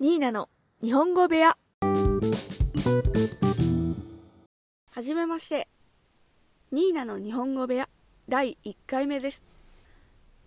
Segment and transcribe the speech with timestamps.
[0.00, 0.48] ニーナの
[0.80, 1.58] 日本語部屋。
[4.92, 5.66] はじめまして。
[6.70, 7.88] ニーナの日本語部屋。
[8.28, 9.42] 第1回目です。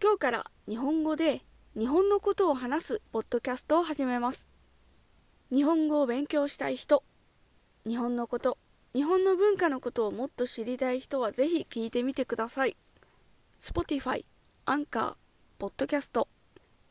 [0.02, 1.42] 今日から日本語で
[1.78, 4.48] 日本のことを話すポッドキャストを始めます。
[5.52, 7.04] 日本語を勉強したい人。
[7.86, 8.58] 日本のこと。
[8.94, 12.78] 日本の文化のことをもっと知りたい人はぜひ聞いてみてください。
[13.60, 14.24] Spotify、
[14.64, 15.16] アンカー、
[15.60, 16.30] ポッドキャスト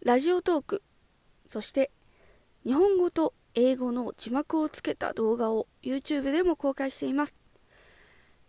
[0.04, 0.82] ラジオトーク。
[1.46, 1.90] そして
[2.66, 7.35] 日本語と英語の字幕をつけた動画を YouTube でも公開しています。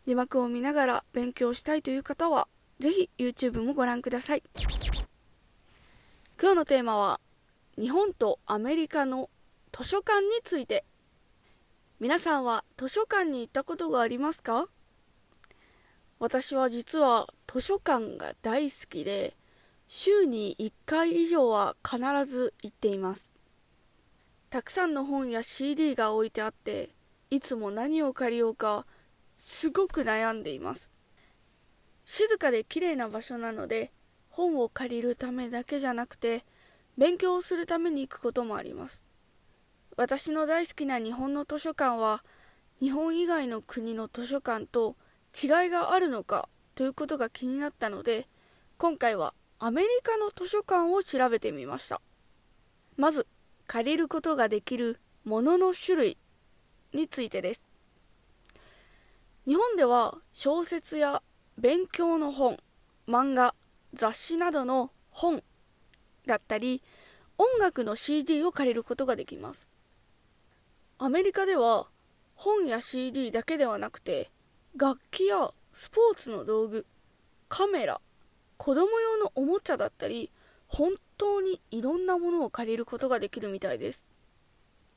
[0.03, 2.47] 字幕を見ながら勉強したいという方は
[2.79, 4.43] ぜひ YouTube もご覧ください。
[6.39, 7.21] 今日のテーマは
[7.79, 9.29] 日本とアメリカの
[9.71, 10.83] 図書館について。
[12.01, 14.67] 皆さんは図書館に行ったことがありますか？
[16.19, 19.37] 私は実は図書館が大好きで
[19.87, 23.30] 週に1回以上は必ず行っています。
[24.51, 26.89] たくさんの本や CD が置いてあって
[27.29, 28.85] いつも何を借りようか
[29.37, 30.91] すごく悩んでいます。
[32.03, 33.93] 静かで綺麗な場所なので
[34.27, 36.43] 本を借りるためだけじゃなくて
[36.97, 39.05] 勉強をするために行くこともあります。
[39.95, 42.21] 私の大好きな日本の図書館は
[42.81, 44.97] 日本以外の国の図書館と
[45.41, 48.27] 違いがあるのかということが気になったので
[48.77, 52.01] 今回はアメリカの図書館を調べてみました。
[52.97, 53.25] まず
[53.71, 56.17] 借りることができるものの種類
[56.93, 57.65] についてです。
[59.47, 61.23] 日本では小説や
[61.57, 62.57] 勉強の本
[63.07, 63.55] 漫画
[63.93, 65.41] 雑誌などの本
[66.25, 66.83] だったり
[67.37, 69.69] 音楽の CD を借りることができます。
[70.97, 71.87] アメリカでは
[72.35, 74.31] 本や CD だけではなくて
[74.75, 76.85] 楽器やスポーツの道具
[77.47, 78.01] カメラ
[78.57, 80.29] 子供用のおもちゃだったり
[80.67, 80.91] 本
[81.21, 84.07] 当にいろんなものを借りることができるみたいです。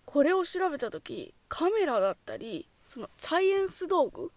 [0.07, 4.33] これを調べた時カメラだったりそのサイエンス道具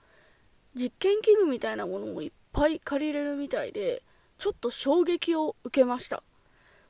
[0.76, 4.04] 実験器具みたいなものもいっぱい借りれるみたいで
[4.38, 6.24] ちょっと衝撃を受けました。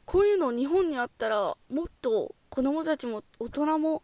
[0.06, 4.02] こういうの日本にあったらもっと子供たちも大人も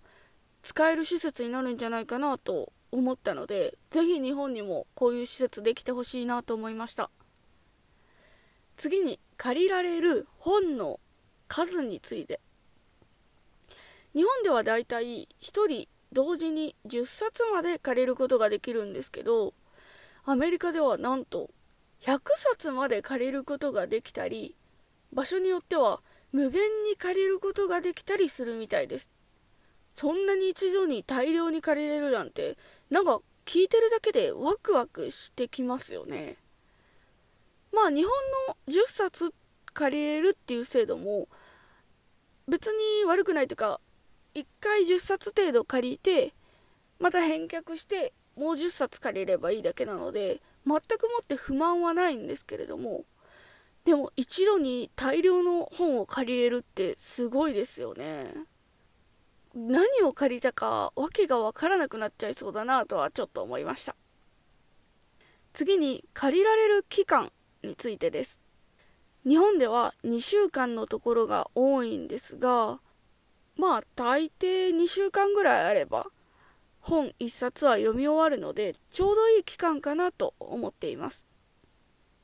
[0.61, 7.09] 使える施設になるんじゃないかなと思ったのでぜひ日本にもこういう施設できてほしいなと思いました。
[8.75, 11.01] 次に借りられる本の
[11.49, 12.39] 数について。
[14.15, 19.53] 日本ではだいたい1人同時に10冊まで借りることができるんですけど
[20.23, 21.49] アメリカではなんと
[22.03, 24.55] 100冊まで借りることができたり
[25.11, 25.99] 場所によっては
[26.31, 29.09] 無限に借りることができたりするみたいです。
[29.93, 32.55] そんなに一度に大量に借りれるなんて
[32.89, 36.37] なんか聞いてるだけでワクワクしてきますよね。
[37.73, 38.11] まあ日本
[38.47, 39.33] の10冊
[39.73, 41.27] 借りれるっていう制度も
[42.47, 43.79] 別に悪くないというか
[44.35, 46.33] 1回10冊程度借りて
[46.99, 53.03] また返却してもう10冊借りればいいだけなので全くもって不満はないんですけれども
[53.85, 58.27] でも一度に大量の本を借りれるってすごいですよね。
[59.53, 63.95] 何を借りたか訳が分からなくなっちゃいそうだなとはちょっと思いました。
[65.51, 67.31] 次に借りられる期間。
[67.63, 68.39] についてです。
[69.25, 72.79] 日本では2週間のところが多いんですが
[73.55, 76.07] まあ大抵2週間ぐらいあれば
[76.81, 81.25] 本1冊は読み終わるのでちょうどいい期間かなと思っています。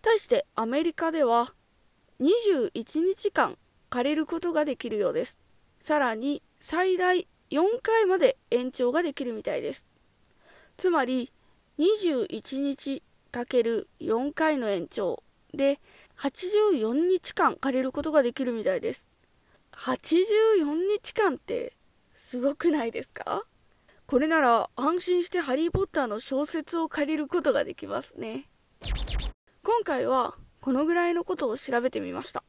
[0.01, 1.53] 対してアメリカでは
[2.19, 2.71] 21
[3.01, 3.57] 日間
[3.89, 5.39] 借りることができるようです。
[5.79, 9.85] さらに最大4回まで延長ができるみたいです。
[10.75, 11.31] つまり
[11.77, 13.01] 21日
[13.31, 15.23] ×4 回の延長
[15.53, 15.79] で
[16.17, 19.07] 84日間借りることができるみたいです。
[19.73, 21.73] 84日間って
[22.13, 23.43] すごくないですか？
[24.05, 28.49] これなら安心してハリー・ポッターの小説を借りることができますね。
[29.63, 32.43] 今回はこのぐらいのことを調べてみました。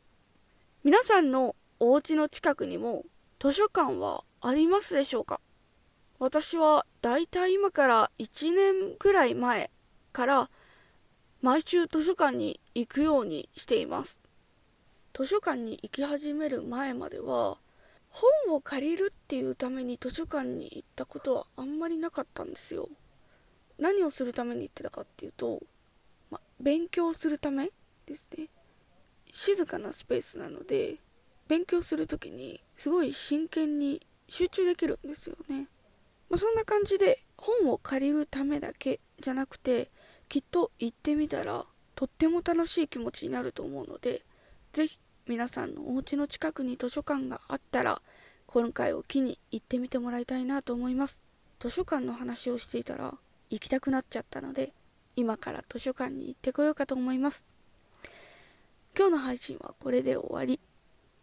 [0.83, 3.05] 皆さんのお家の近くにも
[3.39, 5.41] 図書館はありますでしょうか？
[6.19, 9.71] 私はだいたい今から1年くらい前
[10.13, 10.51] から
[11.43, 14.21] 毎週図書館に行くようにしています。
[15.15, 17.57] 図書館に行き始める前までは
[18.11, 22.89] 本を借りるっていうために図書館に行ったことはあんまりなかったんですよ。
[23.79, 25.61] 何をするために行ってたかっていうと、
[26.31, 27.71] ま、勉強するため
[28.07, 28.49] ですね。
[29.33, 30.97] 静かなスペースなので
[31.49, 35.69] 勉強する時にすごい真剣に集中できるんですよね、
[36.29, 39.91] まあ、そんな感じで本を借りるためだけじゃなくて
[40.31, 41.67] きっと行ってみたら
[41.97, 44.23] とっても楽しい気持ちになると思うので
[44.73, 48.01] 是非皆さんのお家の近くに図書館があったら
[48.47, 51.21] 今回を機に行ってみてもらいたいなと思います。
[51.59, 53.13] 図書館の話をしていたら
[53.51, 54.73] 行きたくなっちゃったので
[55.17, 57.45] 今から図書館に行ってこようかと思います。
[58.97, 60.61] 今日の配信はこれで終わり。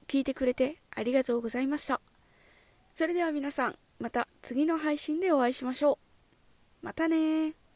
[0.07, 2.01] 聞いてくれてありがとうございました。
[2.93, 5.99] それでは皆さんまた次の配信でお会いしましょ
[6.81, 6.85] う。
[6.85, 7.66] またね